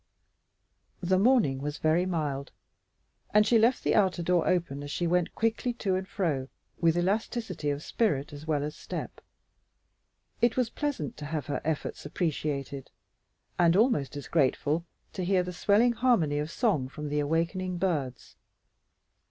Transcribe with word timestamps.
The 1.03 1.19
morning 1.19 1.59
was 1.61 1.77
very 1.77 2.07
mild, 2.07 2.51
and 3.35 3.45
she 3.45 3.59
left 3.59 3.83
the 3.83 3.93
outer 3.93 4.23
door 4.23 4.47
open 4.47 4.81
as 4.81 4.89
she 4.89 5.05
went 5.05 5.35
quickly 5.35 5.73
to 5.73 5.93
and 5.93 6.07
fro 6.07 6.47
with 6.79 6.97
elasticity 6.97 7.69
of 7.69 7.83
spirit 7.83 8.33
as 8.33 8.47
well 8.47 8.63
as 8.63 8.75
step. 8.75 9.21
It 10.41 10.57
was 10.57 10.71
pleasant 10.71 11.17
to 11.17 11.25
have 11.27 11.45
her 11.45 11.61
efforts 11.63 12.03
appreciated 12.03 12.89
and 13.59 13.75
almost 13.77 14.17
as 14.17 14.27
grateful 14.27 14.87
to 15.13 15.23
hear 15.23 15.43
the 15.43 15.53
swelling 15.53 15.93
harmony 15.93 16.39
of 16.39 16.49
song 16.49 16.89
from 16.89 17.09
the 17.09 17.19
awakening 17.19 17.77
birds. 17.77 18.37